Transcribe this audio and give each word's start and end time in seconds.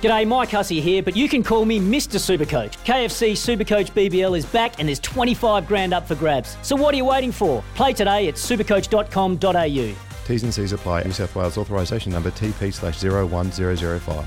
G'day, 0.00 0.24
Mike 0.28 0.50
Hussey 0.50 0.80
here, 0.80 1.02
but 1.02 1.16
you 1.16 1.28
can 1.28 1.42
call 1.42 1.64
me 1.64 1.80
Mr. 1.80 2.20
Supercoach. 2.20 2.76
KFC 2.84 3.32
Supercoach 3.32 3.90
BBL 3.90 4.38
is 4.38 4.46
back 4.46 4.78
and 4.78 4.88
there's 4.88 5.00
25 5.00 5.66
grand 5.66 5.92
up 5.92 6.06
for 6.06 6.14
grabs. 6.14 6.56
So 6.62 6.76
what 6.76 6.94
are 6.94 6.96
you 6.96 7.04
waiting 7.04 7.32
for? 7.32 7.64
Play 7.74 7.94
today 7.94 8.28
at 8.28 8.34
supercoach.com.au. 8.34 9.96
T's 10.24 10.42
and 10.44 10.54
C's 10.54 10.72
apply. 10.72 11.02
New 11.02 11.10
South 11.10 11.34
Wales 11.34 11.58
authorisation 11.58 12.12
number 12.12 12.30
TP 12.30 12.72
slash 12.72 13.02
01005. 13.02 14.24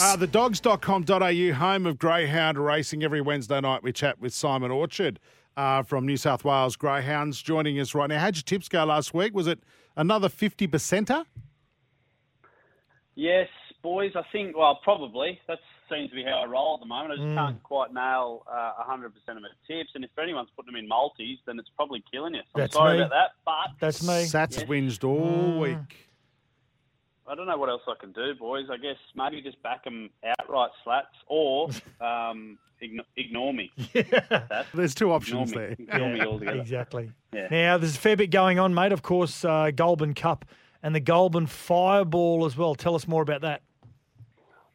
Uh, 0.00 0.16
the 0.16 0.28
dogs.com.au, 0.28 1.52
home 1.52 1.86
of 1.86 1.98
Greyhound 1.98 2.56
racing. 2.56 3.02
Every 3.02 3.20
Wednesday 3.20 3.60
night 3.60 3.82
we 3.82 3.92
chat 3.92 4.20
with 4.20 4.32
Simon 4.32 4.70
Orchard 4.70 5.18
uh, 5.56 5.82
from 5.82 6.06
New 6.06 6.16
South 6.16 6.44
Wales 6.44 6.76
Greyhounds 6.76 7.42
joining 7.42 7.80
us 7.80 7.92
right 7.92 8.08
now. 8.08 8.20
How'd 8.20 8.36
your 8.36 8.44
tips 8.44 8.68
go 8.68 8.84
last 8.84 9.12
week? 9.12 9.34
Was 9.34 9.48
it 9.48 9.58
another 9.96 10.28
50 10.28 10.68
percenter? 10.68 11.24
Yes, 13.16 13.48
boys. 13.82 14.12
I 14.14 14.22
think, 14.32 14.56
well, 14.56 14.78
probably. 14.82 15.38
That 15.48 15.58
seems 15.90 16.10
to 16.10 16.16
be 16.16 16.22
how 16.24 16.42
I 16.42 16.46
roll 16.46 16.74
at 16.74 16.80
the 16.80 16.86
moment. 16.86 17.12
I 17.12 17.16
just 17.16 17.26
Mm. 17.28 17.34
can't 17.36 17.62
quite 17.62 17.92
nail 17.92 18.44
uh, 18.50 18.72
100% 18.88 19.06
of 19.36 19.42
my 19.42 19.48
tips. 19.66 19.90
And 19.94 20.04
if 20.04 20.10
anyone's 20.18 20.48
putting 20.56 20.72
them 20.72 20.82
in 20.82 20.88
multis, 20.88 21.38
then 21.46 21.58
it's 21.58 21.68
probably 21.76 22.02
killing 22.10 22.34
you. 22.34 22.40
So 22.40 22.46
I'm 22.54 22.60
That's 22.60 22.74
sorry 22.74 22.96
me. 22.98 23.02
about 23.04 23.10
that. 23.10 23.30
But 23.44 23.78
That's 23.80 24.02
me. 24.02 24.24
Sats 24.24 24.58
Yes. 24.58 24.64
whinged 24.64 25.04
all 25.04 25.60
week. 25.60 26.08
I 27.26 27.34
don't 27.34 27.46
know 27.46 27.56
what 27.56 27.68
else 27.68 27.82
I 27.86 27.94
can 28.00 28.12
do, 28.12 28.34
boys. 28.34 28.66
I 28.70 28.76
guess 28.76 28.96
maybe 29.14 29.40
just 29.42 29.62
back 29.62 29.84
them 29.84 30.10
outright 30.40 30.70
slats 30.82 31.14
or 31.28 31.66
um, 32.00 32.58
ign- 32.82 33.04
ignore 33.16 33.52
me. 33.54 33.70
That's- 33.92 34.66
There's 34.74 34.94
two 34.94 35.06
ignore 35.06 35.16
options 35.16 35.50
me. 35.52 35.56
there. 35.56 35.70
Ignore 35.78 36.08
me 36.10 36.20
altogether. 36.22 36.60
Exactly. 36.60 37.12
Yeah. 37.32 37.48
Now, 37.50 37.78
there's 37.78 37.96
a 37.96 37.98
fair 38.00 38.16
bit 38.16 38.30
going 38.30 38.58
on, 38.58 38.74
mate. 38.74 38.92
Of 38.92 39.02
course, 39.02 39.44
uh, 39.44 39.70
Goulburn 39.74 40.14
Cup 40.14 40.44
and 40.82 40.94
the 40.96 41.00
Goulburn 41.00 41.46
Fireball 41.46 42.44
as 42.44 42.56
well. 42.56 42.74
Tell 42.74 42.94
us 42.96 43.06
more 43.06 43.22
about 43.22 43.42
that. 43.42 43.62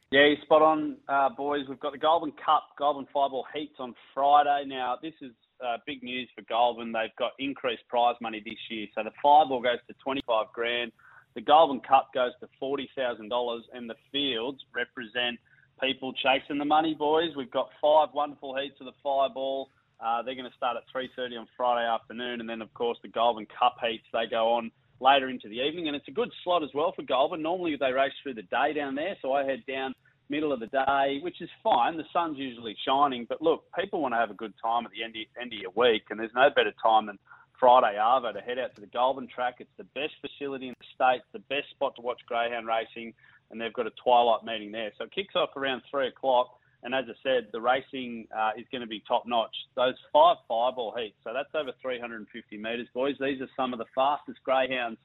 Yeah, 0.09 0.33
spot 0.44 0.61
on, 0.61 0.95
uh, 1.09 1.30
boys. 1.36 1.66
We've 1.67 1.81
got 1.81 1.91
the 1.91 1.97
Goulburn 1.97 2.31
Cup, 2.44 2.63
Goulburn 2.80 3.08
Fireball 3.13 3.45
Heats 3.53 3.75
on 3.77 3.94
Friday. 4.13 4.63
Now, 4.66 4.95
this 5.02 5.13
is 5.22 5.33
uh, 5.59 5.77
big 5.86 6.02
news 6.02 6.30
for 6.33 6.44
Goulburn. 6.44 6.94
They've 6.94 7.16
got 7.19 7.31
increased 7.39 7.83
prize 7.89 8.16
money 8.22 8.41
this 8.44 8.55
year. 8.69 8.88
So 8.95 9.03
the 9.03 9.11
Fireball 9.22 9.61
goes 9.61 9.80
to 9.88 9.94
25 10.02 10.45
grand, 10.53 10.94
the 11.35 11.41
Goulburn 11.41 11.81
Cup 11.81 12.13
goes 12.13 12.31
to 12.39 12.47
$40,000, 12.61 13.59
and 13.73 13.89
the 13.89 13.95
fields 14.09 14.63
represent 14.73 15.39
people 15.83 16.13
chasing 16.13 16.58
the 16.58 16.66
money, 16.66 16.95
boys. 16.95 17.35
We've 17.35 17.52
got 17.52 17.67
five 17.81 18.08
wonderful 18.13 18.55
heats 18.55 18.75
of 18.80 18.85
the 18.85 18.95
Fireball. 19.03 19.69
Uh, 20.00 20.22
they're 20.22 20.35
going 20.35 20.50
to 20.50 20.55
start 20.55 20.78
at 20.78 20.83
3.30 20.95 21.38
on 21.38 21.47
Friday 21.58 21.85
afternoon, 21.85 22.39
and 22.39 22.50
then, 22.50 22.61
of 22.61 22.73
course, 22.73 22.97
the 23.02 23.09
Goulburn 23.09 23.45
Cup 23.59 23.75
heats, 23.83 24.05
they 24.13 24.25
go 24.25 24.53
on 24.53 24.72
later 25.00 25.30
into 25.30 25.50
the 25.50 25.62
evening. 25.62 25.88
And 25.88 25.95
it's 25.95 26.08
a 26.08 26.12
good 26.12 26.31
slot 26.44 26.64
as 26.64 26.70
well 26.73 26.94
for 26.95 27.03
Goulburn. 27.03 27.42
Normally 27.42 27.76
they 27.80 27.92
race 27.92 28.14
through 28.23 28.36
the 28.36 28.44
day 28.44 28.73
down 28.73 28.95
there, 28.95 29.16
so 29.22 29.34
I 29.34 29.44
head 29.44 29.64
down 29.67 29.94
middle 30.30 30.52
of 30.52 30.59
the 30.59 30.67
day, 30.67 31.20
which 31.22 31.42
is 31.42 31.50
fine. 31.64 31.98
The 31.98 32.03
sun's 32.12 32.38
usually 32.38 32.76
shining, 32.86 33.25
but 33.30 33.42
look, 33.42 33.64
people 33.78 34.02
want 34.02 34.14
to 34.14 34.18
have 34.18 34.31
a 34.31 34.36
good 34.36 34.53
time 34.62 34.86
at 34.86 34.92
the 34.92 35.03
end 35.03 35.16
of, 35.16 35.42
end 35.42 35.53
of 35.53 35.59
your 35.59 35.72
week, 35.75 36.03
and 36.09 36.20
there's 36.20 36.34
no 36.36 36.50
better 36.50 36.73
time 36.84 37.06
than 37.06 37.18
Friday 37.59 37.97
Arvo 37.97 38.34
to 38.34 38.41
head 38.41 38.59
out 38.59 38.75
to 38.75 38.81
the 38.81 38.88
Goulburn 38.88 39.28
track. 39.28 39.56
It's 39.59 39.69
the 39.78 39.85
best 39.96 40.13
facility 40.22 40.68
in 40.68 40.75
the 40.80 40.85
state, 40.94 41.22
the 41.34 41.40
best 41.40 41.69
spot 41.72 41.96
to 41.96 42.02
watch 42.02 42.19
greyhound 42.28 42.68
racing, 42.68 43.14
and 43.50 43.59
they've 43.59 43.74
got 43.74 43.88
a 43.88 43.91
twilight 44.03 44.44
meeting 44.44 44.72
there. 44.72 44.91
So 44.97 45.06
it 45.06 45.12
kicks 45.12 45.35
off 45.35 45.56
around 45.56 45.81
three 45.90 46.08
o'clock. 46.08 46.59
And 46.84 46.94
as 46.94 47.06
I 47.10 47.14
said, 47.24 47.48
the 47.52 47.62
racing 47.62 48.28
uh, 48.36 48.52
is 48.58 48.66
going 48.72 48.82
to 48.82 48.88
be 48.88 49.04
top 49.08 49.24
notch. 49.26 49.56
Those 49.76 49.96
five 50.14 50.38
fireball 50.48 50.94
heats, 50.98 51.16
so 51.24 51.32
that's 51.34 51.50
over 51.56 51.72
350 51.82 52.58
metres, 52.58 52.88
boys. 52.94 53.16
These 53.20 53.42
are 53.42 53.50
some 53.56 53.74
of 53.74 53.80
the 53.80 53.86
fastest 53.96 54.40
greyhounds 54.44 55.00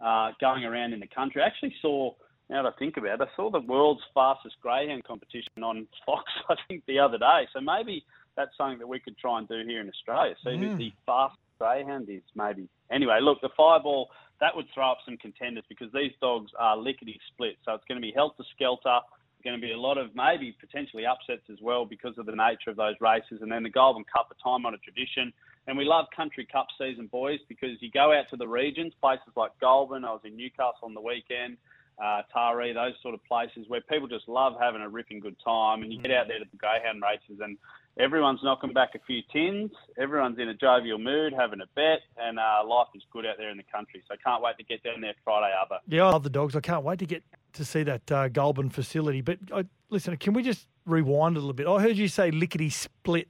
uh, 0.00 0.32
going 0.40 0.64
around 0.64 0.92
in 0.92 1.00
the 1.00 1.08
country. 1.08 1.42
I 1.42 1.46
actually 1.46 1.74
saw, 1.80 2.12
now 2.50 2.62
that 2.62 2.74
I 2.74 2.78
think 2.78 2.96
about 2.96 3.20
it, 3.20 3.28
I 3.28 3.36
saw 3.36 3.50
the 3.50 3.60
world's 3.60 4.02
fastest 4.12 4.56
greyhound 4.60 5.04
competition 5.04 5.62
on 5.62 5.86
Fox, 6.04 6.24
I 6.48 6.56
think, 6.68 6.84
the 6.86 6.98
other 6.98 7.18
day. 7.18 7.48
So 7.52 7.60
maybe 7.60 8.04
that's 8.36 8.56
something 8.58 8.78
that 8.78 8.88
we 8.88 9.00
could 9.00 9.16
try 9.16 9.38
and 9.38 9.48
do 9.48 9.62
here 9.66 9.80
in 9.80 9.88
Australia. 9.88 10.34
See 10.44 10.58
who 10.58 10.76
the 10.76 10.92
fastest 11.06 11.40
greyhound 11.58 12.08
is, 12.10 12.22
maybe. 12.34 12.68
Anyway, 12.90 13.18
look, 13.22 13.40
the 13.40 13.50
fireball, 13.56 14.10
that 14.40 14.54
would 14.54 14.66
throw 14.74 14.90
up 14.90 14.98
some 15.04 15.16
contenders 15.16 15.64
because 15.68 15.88
these 15.92 16.12
dogs 16.20 16.50
are 16.58 16.76
lickety 16.76 17.18
split. 17.32 17.56
So 17.64 17.72
it's 17.72 17.84
going 17.88 18.00
to 18.00 18.06
be 18.06 18.12
helter 18.14 18.44
skelter. 18.54 18.98
Going 19.44 19.60
to 19.60 19.66
be 19.66 19.72
a 19.72 19.78
lot 19.78 19.98
of 19.98 20.14
maybe 20.14 20.56
potentially 20.58 21.04
upsets 21.04 21.42
as 21.52 21.58
well 21.60 21.84
because 21.84 22.16
of 22.16 22.24
the 22.24 22.34
nature 22.34 22.70
of 22.70 22.76
those 22.76 22.94
races. 23.00 23.42
And 23.42 23.52
then 23.52 23.62
the 23.62 23.68
Goulburn 23.68 24.04
Cup, 24.10 24.32
a 24.32 24.42
time 24.42 24.64
on 24.64 24.72
a 24.72 24.78
tradition. 24.78 25.32
And 25.66 25.76
we 25.76 25.84
love 25.84 26.06
Country 26.16 26.46
Cup 26.50 26.66
season, 26.78 27.08
boys, 27.08 27.40
because 27.48 27.80
you 27.80 27.90
go 27.90 28.12
out 28.12 28.24
to 28.30 28.36
the 28.36 28.48
regions, 28.48 28.94
places 29.00 29.28
like 29.36 29.52
Goulburn. 29.60 30.04
I 30.04 30.12
was 30.12 30.22
in 30.24 30.36
Newcastle 30.36 30.84
on 30.84 30.94
the 30.94 31.00
weekend, 31.00 31.58
uh, 32.02 32.22
Taree, 32.34 32.72
those 32.72 32.94
sort 33.02 33.14
of 33.14 33.24
places 33.24 33.66
where 33.68 33.82
people 33.82 34.08
just 34.08 34.28
love 34.28 34.54
having 34.58 34.80
a 34.80 34.88
ripping 34.88 35.20
good 35.20 35.36
time. 35.44 35.82
And 35.82 35.92
you 35.92 36.00
get 36.00 36.10
out 36.10 36.26
there 36.28 36.38
to 36.38 36.46
the 36.50 36.56
greyhound 36.56 37.02
races, 37.02 37.40
and 37.42 37.58
everyone's 37.98 38.40
knocking 38.42 38.72
back 38.72 38.90
a 38.94 38.98
few 39.06 39.20
tins. 39.32 39.70
Everyone's 39.98 40.38
in 40.38 40.48
a 40.48 40.54
jovial 40.54 40.98
mood, 40.98 41.32
having 41.36 41.60
a 41.60 41.66
bet, 41.74 42.00
and 42.16 42.38
uh, 42.38 42.66
life 42.66 42.88
is 42.94 43.02
good 43.12 43.26
out 43.26 43.36
there 43.38 43.50
in 43.50 43.56
the 43.56 43.64
country. 43.72 44.02
So 44.08 44.14
I 44.14 44.16
can't 44.28 44.42
wait 44.42 44.56
to 44.58 44.64
get 44.64 44.82
down 44.82 45.00
there 45.00 45.14
Friday, 45.24 45.52
Arvo. 45.54 45.78
Yeah, 45.86 46.06
I 46.06 46.10
love 46.10 46.22
the 46.22 46.30
dogs. 46.30 46.56
I 46.56 46.60
can't 46.60 46.84
wait 46.84 46.98
to 47.00 47.06
get 47.06 47.22
to 47.54 47.64
see 47.64 47.82
that 47.84 48.10
uh, 48.10 48.28
Goulburn 48.28 48.70
facility. 48.70 49.20
But 49.20 49.38
uh, 49.52 49.64
listen, 49.90 50.16
can 50.16 50.32
we 50.32 50.42
just 50.42 50.66
rewind 50.86 51.36
a 51.36 51.40
little 51.40 51.52
bit? 51.52 51.66
I 51.66 51.80
heard 51.80 51.96
you 51.96 52.08
say 52.08 52.30
lickety 52.30 52.70
split. 52.70 53.28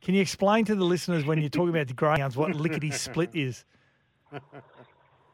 Can 0.00 0.14
you 0.14 0.20
explain 0.20 0.64
to 0.64 0.74
the 0.74 0.84
listeners 0.84 1.24
when 1.24 1.40
you're 1.40 1.48
talking 1.48 1.68
about 1.70 1.86
the 1.86 1.94
greyhounds 1.94 2.36
what 2.36 2.54
lickety 2.56 2.90
split 2.90 3.30
is? 3.34 3.64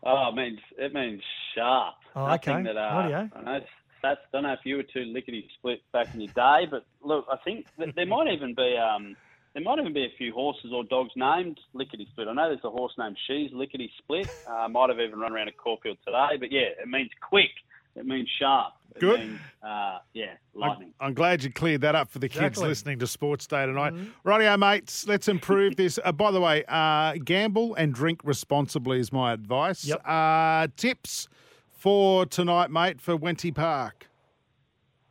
Oh, 0.05 0.29
it 0.29 0.35
means 0.37 0.59
it 0.79 0.95
means 0.95 1.21
sharp. 1.55 1.95
Oh, 2.15 2.27
Nothing 2.27 2.55
okay. 2.55 2.63
That, 2.73 2.77
uh, 2.77 3.09
know 3.43 3.61
that's 4.03 4.21
don't 4.33 4.45
know 4.45 4.53
if 4.53 4.61
you 4.65 4.77
were 4.77 4.83
too 4.83 5.05
lickety 5.05 5.49
split 5.59 5.81
back 5.93 6.13
in 6.15 6.21
your 6.21 6.33
day, 6.33 6.67
but 6.71 6.87
look, 7.03 7.27
I 7.31 7.37
think 7.45 7.67
that 7.79 7.95
there 7.95 8.07
might 8.17 8.29
even 8.33 8.55
be 8.55 8.77
um, 8.77 9.17
there 9.55 9.63
might 9.63 9.79
even 9.79 9.93
be 9.93 10.05
a 10.05 10.17
few 10.17 10.33
horses 10.33 10.71
or 10.73 10.85
dogs 10.85 11.11
named 11.17 11.59
lickety 11.73 12.07
split. 12.13 12.29
I 12.29 12.33
know 12.33 12.49
there's 12.49 12.65
a 12.65 12.71
horse 12.71 12.93
named 12.99 13.17
She's 13.27 13.51
lickety 13.53 13.91
split. 13.99 14.29
Uh, 14.47 14.69
might 14.69 14.89
have 14.89 15.01
even 15.01 15.19
run 15.19 15.33
around 15.33 15.49
a 15.49 15.53
Caulfield 15.53 15.99
today, 16.05 16.37
but 16.39 16.53
yeah, 16.53 16.69
it 16.81 16.89
means 16.89 17.11
quick. 17.21 17.51
It 17.97 18.07
means 18.07 18.29
sharp. 18.39 18.75
It 18.95 19.01
Good. 19.01 19.21
Means, 19.21 19.41
uh, 19.63 19.99
yeah, 20.15 20.35
I'm, 20.55 20.61
lightning. 20.61 20.95
I'm 21.01 21.15
glad 21.15 21.43
you 21.43 21.53
cleared 21.53 21.81
that 21.81 21.95
up 21.95 22.11
for 22.11 22.21
the 22.21 22.29
kids 22.29 22.47
Exactly. 22.47 22.69
listening 22.69 22.99
to 23.01 23.07
Sports 23.07 23.47
Day 23.47 23.67
tonight. 23.67 23.95
Rightio, 24.25 24.59
mates, 24.59 25.07
let's 25.09 25.29
improve 25.29 25.77
this. 25.77 25.99
Uh, 26.05 26.13
by 26.13 26.31
the 26.31 26.41
way, 26.41 26.65
uh, 26.69 27.15
gamble 27.25 27.75
and 27.75 27.93
drink 27.93 28.21
responsibly 28.25 29.01
is 29.01 29.13
my 29.13 29.33
advice. 29.33 29.85
Yep. 29.85 30.03
Uh, 30.07 30.69
tips 30.77 31.29
for 31.79 32.27
tonight, 32.27 32.71
mate, 32.73 33.01
for 33.01 33.17
Wenty 33.17 33.55
Park. 33.55 34.09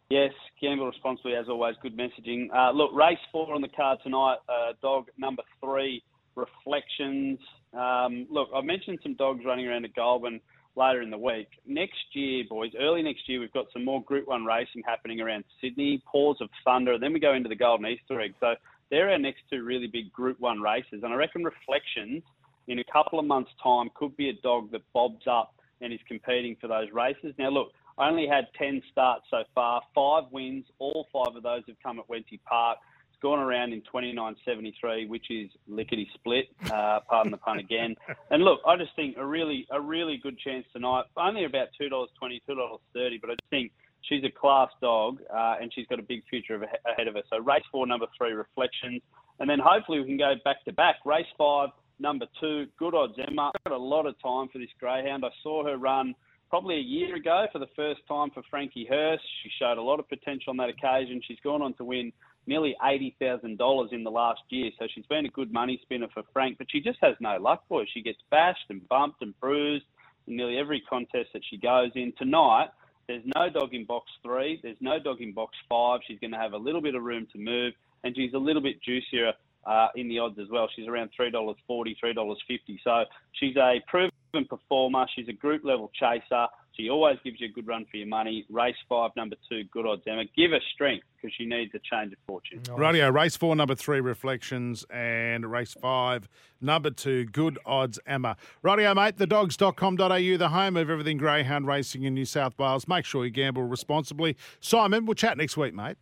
Yes, 0.09 0.33
gamble 0.61 0.85
responsibly 0.85 1.33
as 1.33 1.47
always. 1.47 1.75
Good 1.81 1.97
messaging. 1.97 2.47
Uh, 2.53 2.71
look, 2.71 2.91
race 2.93 3.17
four 3.31 3.53
on 3.53 3.61
the 3.61 3.69
card 3.69 3.99
tonight. 4.03 4.37
Uh, 4.49 4.73
dog 4.81 5.07
number 5.17 5.43
three, 5.63 6.03
Reflections. 6.35 7.39
Um, 7.73 8.27
look, 8.29 8.49
I've 8.53 8.65
mentioned 8.65 8.99
some 9.01 9.15
dogs 9.15 9.43
running 9.45 9.67
around 9.67 9.85
at 9.85 9.95
Goulburn 9.95 10.39
later 10.75 11.01
in 11.01 11.09
the 11.09 11.17
week. 11.17 11.47
Next 11.65 11.95
year, 12.13 12.43
boys, 12.49 12.71
early 12.79 13.01
next 13.01 13.27
year, 13.27 13.39
we've 13.39 13.51
got 13.53 13.65
some 13.73 13.83
more 13.83 14.03
Group 14.03 14.27
One 14.27 14.45
racing 14.45 14.83
happening 14.85 15.21
around 15.21 15.45
Sydney. 15.61 16.03
Paws 16.05 16.37
of 16.41 16.49
Thunder, 16.63 16.93
and 16.93 17.03
then 17.03 17.13
we 17.13 17.19
go 17.19 17.33
into 17.33 17.49
the 17.49 17.55
Golden 17.55 17.87
Easter 17.87 18.19
Egg. 18.19 18.33
So 18.39 18.55
they're 18.91 19.09
our 19.09 19.17
next 19.17 19.41
two 19.49 19.63
really 19.63 19.87
big 19.87 20.11
Group 20.11 20.39
One 20.39 20.61
races, 20.61 21.01
and 21.03 21.13
I 21.13 21.15
reckon 21.15 21.43
Reflections 21.43 22.23
in 22.67 22.79
a 22.79 22.83
couple 22.91 23.19
of 23.19 23.25
months' 23.25 23.51
time 23.63 23.89
could 23.95 24.15
be 24.17 24.29
a 24.29 24.33
dog 24.43 24.71
that 24.71 24.81
bobs 24.93 25.25
up 25.29 25.56
and 25.81 25.93
is 25.93 25.99
competing 26.07 26.55
for 26.59 26.67
those 26.67 26.91
races. 26.91 27.33
Now, 27.37 27.49
look, 27.49 27.71
I 27.97 28.09
only 28.09 28.27
had 28.27 28.47
10 28.57 28.81
starts 28.91 29.25
so 29.29 29.43
far, 29.55 29.81
five 29.95 30.23
wins. 30.31 30.65
All 30.79 31.07
five 31.11 31.35
of 31.35 31.43
those 31.43 31.63
have 31.67 31.77
come 31.81 31.99
at 31.99 32.07
Wenty 32.07 32.39
Park. 32.45 32.77
It's 33.09 33.21
gone 33.21 33.39
around 33.39 33.73
in 33.73 33.81
29.73, 33.81 35.07
which 35.07 35.31
is 35.31 35.49
lickety 35.67 36.07
split. 36.13 36.45
Uh, 36.71 36.99
pardon 37.09 37.31
the 37.31 37.37
pun 37.37 37.59
again. 37.59 37.95
And 38.29 38.43
look, 38.43 38.59
I 38.67 38.75
just 38.75 38.93
think 38.95 39.15
a 39.17 39.25
really, 39.25 39.65
a 39.71 39.79
really 39.79 40.17
good 40.21 40.37
chance 40.37 40.65
tonight. 40.73 41.05
Only 41.15 41.45
about 41.45 41.69
two 41.79 41.87
dollars 41.87 42.09
twenty, 42.19 42.41
two 42.45 42.55
dollars 42.55 42.81
thirty, 42.93 43.17
but 43.17 43.29
I 43.29 43.33
just 43.33 43.49
think 43.49 43.71
she's 44.01 44.23
a 44.25 44.29
class 44.29 44.69
dog 44.81 45.19
uh, 45.33 45.55
and 45.61 45.71
she's 45.73 45.87
got 45.87 45.97
a 45.97 46.03
big 46.03 46.23
future 46.29 46.55
of, 46.55 46.63
ahead 46.63 47.07
of 47.07 47.15
her. 47.15 47.21
So 47.29 47.39
race 47.39 47.63
four, 47.71 47.87
number 47.87 48.05
three, 48.17 48.33
reflections, 48.33 49.01
and 49.39 49.49
then 49.49 49.59
hopefully 49.59 50.01
we 50.01 50.05
can 50.05 50.17
go 50.17 50.33
back 50.43 50.63
to 50.65 50.73
back. 50.73 50.97
Race 51.05 51.25
five, 51.37 51.69
number 51.99 52.25
two, 52.39 52.67
good 52.77 52.95
odds 52.95 53.13
Emma. 53.27 53.51
I've 53.53 53.63
got 53.71 53.75
a 53.75 53.77
lot 53.77 54.05
of 54.05 54.15
time 54.21 54.47
for 54.51 54.59
this 54.59 54.69
greyhound. 54.79 55.25
I 55.25 55.29
saw 55.43 55.65
her 55.65 55.77
run 55.77 56.15
probably 56.49 56.75
a 56.75 56.81
year 56.81 57.15
ago 57.15 57.47
for 57.51 57.59
the 57.59 57.67
first 57.75 58.01
time 58.07 58.29
for 58.33 58.41
Frankie 58.49 58.87
Hurst. 58.89 59.23
She 59.43 59.49
showed 59.59 59.77
a 59.77 59.81
lot 59.81 59.99
of 59.99 60.07
potential 60.07 60.51
on 60.51 60.57
that 60.57 60.69
occasion. 60.69 61.21
She's 61.27 61.39
gone 61.43 61.61
on 61.61 61.73
to 61.75 61.83
win 61.83 62.11
nearly 62.45 62.75
$80,000 62.81 63.93
in 63.93 64.03
the 64.03 64.11
last 64.11 64.41
year. 64.49 64.71
So 64.79 64.87
she's 64.93 65.05
been 65.07 65.25
a 65.25 65.29
good 65.29 65.51
money 65.51 65.79
spinner 65.83 66.07
for 66.13 66.23
Frank, 66.31 66.57
but 66.57 66.67
she 66.71 66.79
just 66.79 66.99
has 67.01 67.15
no 67.19 67.37
luck, 67.37 67.67
boys. 67.67 67.87
She 67.93 68.01
gets 68.01 68.19
bashed 68.31 68.65
and 68.69 68.87
bumped 68.87 69.21
and 69.21 69.37
bruised 69.39 69.85
in 70.27 70.37
nearly 70.37 70.57
every 70.57 70.81
contest 70.89 71.29
that 71.33 71.41
she 71.49 71.57
goes 71.57 71.91
in. 71.95 72.13
Tonight, 72.17 72.69
there's 73.07 73.23
no 73.35 73.49
dog 73.49 73.73
in 73.73 73.85
box 73.85 74.09
three. 74.23 74.59
There's 74.63 74.77
no 74.79 74.99
dog 74.99 75.21
in 75.21 75.33
box 75.33 75.55
five. 75.69 75.99
She's 76.07 76.19
going 76.19 76.31
to 76.31 76.37
have 76.37 76.53
a 76.53 76.57
little 76.57 76.81
bit 76.81 76.95
of 76.95 77.03
room 77.03 77.27
to 77.33 77.37
move, 77.37 77.73
and 78.03 78.15
she's 78.15 78.33
a 78.33 78.37
little 78.37 78.61
bit 78.61 78.81
juicier 78.81 79.33
uh, 79.65 79.87
in 79.95 80.07
the 80.07 80.19
odds 80.19 80.37
as 80.39 80.47
well. 80.49 80.67
She's 80.75 80.87
around 80.87 81.09
$3.40, 81.19 81.55
$3.50. 81.69 82.35
So 82.83 83.03
she's 83.33 83.55
a 83.57 83.81
proven 83.87 84.11
performer. 84.49 85.05
She's 85.15 85.27
a 85.27 85.33
group 85.33 85.63
level 85.65 85.91
chaser. 85.99 86.47
She 86.77 86.89
always 86.89 87.17
gives 87.23 87.41
you 87.41 87.47
a 87.47 87.51
good 87.51 87.67
run 87.67 87.85
for 87.89 87.97
your 87.97 88.07
money. 88.07 88.45
Race 88.49 88.75
five, 88.87 89.11
number 89.15 89.35
two, 89.49 89.63
good 89.71 89.87
odds, 89.87 90.03
Emma. 90.05 90.25
Give 90.37 90.51
her 90.51 90.59
strength 90.73 91.05
because 91.15 91.33
she 91.35 91.45
needs 91.45 91.73
a 91.73 91.79
change 91.79 92.13
of 92.13 92.19
fortune. 92.27 92.61
Radio, 92.75 93.09
race 93.09 93.35
four, 93.35 93.55
number 93.55 93.73
three, 93.73 93.99
Reflections, 93.99 94.85
and 94.91 95.49
race 95.49 95.73
five, 95.81 96.29
number 96.61 96.91
two, 96.91 97.25
Good 97.25 97.57
Odds, 97.65 97.97
Emma. 98.05 98.37
Radio, 98.61 98.93
mate, 98.93 99.17
thedogs.com.au, 99.17 100.37
the 100.37 100.49
home 100.49 100.77
of 100.77 100.89
everything 100.89 101.17
greyhound 101.17 101.65
racing 101.65 102.03
in 102.03 102.13
New 102.13 102.25
South 102.25 102.57
Wales. 102.59 102.87
Make 102.87 103.05
sure 103.05 103.25
you 103.25 103.31
gamble 103.31 103.63
responsibly. 103.63 104.37
Simon, 104.59 105.05
we'll 105.05 105.15
chat 105.15 105.37
next 105.37 105.57
week, 105.57 105.73
mate. 105.73 105.97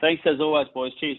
Thanks 0.00 0.22
as 0.26 0.40
always, 0.40 0.66
boys. 0.74 0.92
Cheers. 0.98 1.18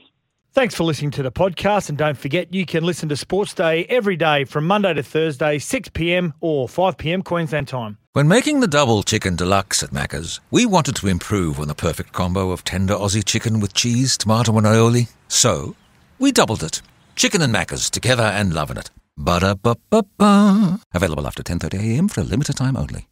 Thanks 0.57 0.74
for 0.74 0.86
listening 0.86 1.12
to 1.12 1.21
the 1.21 1.31
podcast. 1.31 1.88
And 1.88 2.00
don't 2.00 2.18
forget, 2.18 2.51
you 2.51 2.65
can 2.65 2.83
listen 2.83 3.09
to 3.09 3.15
Sports 3.15 3.54
Day 3.54 3.86
every 3.89 4.15
day 4.15 4.44
from 4.44 4.65
Monday 4.65 4.92
to 4.92 5.04
Thursday, 5.04 5.59
6 5.59 5.89
p.m. 5.89 6.33
or 6.39 6.68
5 6.68 6.98
p.m. 6.98 7.21
Queensland 7.21 7.68
time. 7.68 8.00
When 8.13 8.27
making 8.27 8.62
the 8.62 8.68
double 8.68 9.04
chicken 9.04 9.36
deluxe 9.36 9.83
at 9.83 9.92
Macca's, 9.92 10.39
we 10.50 10.65
wanted 10.65 10.95
to 10.95 11.06
improve 11.06 11.59
on 11.59 11.68
the 11.68 11.75
perfect 11.75 12.12
combo 12.12 12.50
of 12.50 12.63
tender 12.63 12.95
Aussie 12.95 13.24
chicken 13.24 13.59
with 13.59 13.75
cheese, 13.75 14.18
tomato, 14.18 14.57
and 14.57 14.65
aioli. 14.65 15.12
So, 15.27 15.75
we 16.18 16.31
doubled 16.31 16.63
it. 16.63 16.81
Chicken 17.15 17.44
and 17.44 17.54
Macca's 17.54 17.92
together 17.92 18.24
and 18.24 18.51
loving 18.51 18.77
it. 18.77 18.89
Ba-da-ba-ba-ba. 19.15 20.80
Available 20.92 21.27
after 21.27 21.44
10.30am 21.44 22.09
for 22.09 22.21
a 22.21 22.24
limited 22.24 22.57
time 22.57 22.75
only. 22.75 23.07